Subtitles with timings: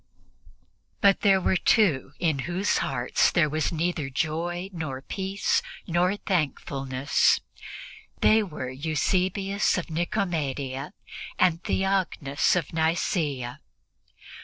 [0.99, 7.39] But there were two in whose hearts there was neither joy nor peace nor thankfulness;
[8.19, 10.93] they were Eusebius of Nicomedia
[11.37, 13.59] and Theognis of Nicea.